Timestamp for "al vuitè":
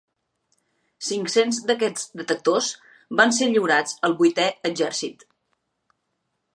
4.09-4.49